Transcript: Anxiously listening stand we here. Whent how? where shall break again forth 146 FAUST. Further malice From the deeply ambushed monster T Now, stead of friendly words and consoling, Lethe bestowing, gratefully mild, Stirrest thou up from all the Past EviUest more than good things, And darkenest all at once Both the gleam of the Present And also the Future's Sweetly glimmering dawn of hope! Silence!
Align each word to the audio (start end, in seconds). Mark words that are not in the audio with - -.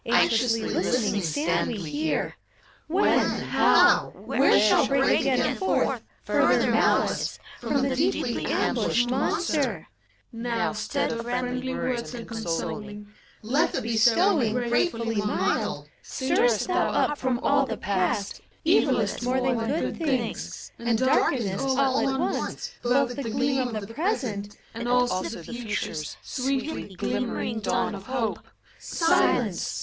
Anxiously 0.03 0.61
listening 0.63 1.21
stand 1.21 1.67
we 1.69 1.77
here. 1.77 2.33
Whent 2.87 3.21
how? 3.43 4.11
where 4.25 4.59
shall 4.59 4.87
break 4.87 5.19
again 5.19 5.55
forth 5.57 6.01
146 6.25 6.25
FAUST. 6.25 6.25
Further 6.33 6.71
malice 6.71 7.39
From 7.59 7.87
the 7.87 7.95
deeply 7.95 8.47
ambushed 8.47 9.11
monster 9.11 9.87
T 9.87 9.87
Now, 10.39 10.73
stead 10.73 11.11
of 11.11 11.21
friendly 11.21 11.75
words 11.75 12.15
and 12.15 12.27
consoling, 12.27 13.09
Lethe 13.43 13.79
bestowing, 13.83 14.53
gratefully 14.55 15.17
mild, 15.17 15.87
Stirrest 16.01 16.67
thou 16.67 16.89
up 16.89 17.19
from 17.19 17.37
all 17.37 17.67
the 17.67 17.77
Past 17.77 18.41
EviUest 18.65 19.23
more 19.23 19.39
than 19.39 19.59
good 19.67 19.97
things, 19.97 20.71
And 20.79 20.97
darkenest 20.97 21.63
all 21.77 22.09
at 22.11 22.19
once 22.19 22.73
Both 22.81 23.17
the 23.17 23.21
gleam 23.29 23.75
of 23.75 23.87
the 23.87 23.93
Present 23.93 24.57
And 24.73 24.87
also 24.87 25.29
the 25.37 25.43
Future's 25.43 26.17
Sweetly 26.23 26.95
glimmering 26.95 27.59
dawn 27.59 27.93
of 27.93 28.07
hope! 28.07 28.39
Silence! 28.79 29.77